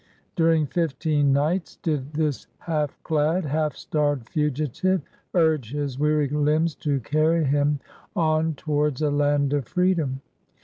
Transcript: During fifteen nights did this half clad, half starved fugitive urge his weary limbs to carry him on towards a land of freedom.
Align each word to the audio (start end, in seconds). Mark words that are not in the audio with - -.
During 0.35 0.65
fifteen 0.65 1.31
nights 1.31 1.75
did 1.75 2.13
this 2.13 2.47
half 2.57 2.97
clad, 3.03 3.45
half 3.45 3.75
starved 3.75 4.27
fugitive 4.29 5.03
urge 5.35 5.73
his 5.73 5.99
weary 5.99 6.27
limbs 6.27 6.73
to 6.77 6.99
carry 7.01 7.43
him 7.43 7.79
on 8.15 8.55
towards 8.55 9.03
a 9.03 9.11
land 9.11 9.53
of 9.53 9.67
freedom. 9.67 10.21